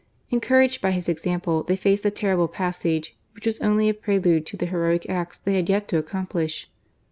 Encouraged 0.31 0.81
by 0.81 0.89
his 0.89 1.07
example, 1.07 1.61
they 1.61 1.75
faced 1.75 2.01
the 2.01 2.09
terrible 2.09 2.47
passage, 2.47 3.15
which 3.35 3.45
was 3.45 3.59
only 3.59 3.87
a 3.87 3.93
prelude 3.93 4.47
to 4.47 4.57
the 4.57 4.65
heroic 4.65 5.07
acts 5.07 5.37
they 5.37 5.55
had 5.57 5.69
yet 5.69 5.87
to 5.87 5.99
accomplish. 5.99 6.67